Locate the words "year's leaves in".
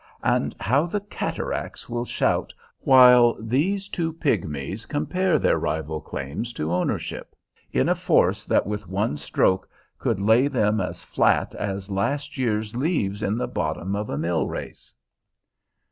12.39-13.37